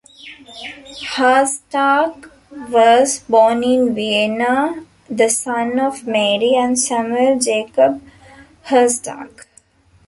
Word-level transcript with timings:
Herzstark 1.13 2.31
was 2.71 3.19
born 3.19 3.63
in 3.63 3.93
Vienna, 3.93 4.83
the 5.07 5.29
son 5.29 5.79
of 5.79 6.07
Marie 6.07 6.55
and 6.55 6.79
Samuel 6.79 7.37
Jakob 7.37 8.01
Herzstark. 8.69 9.45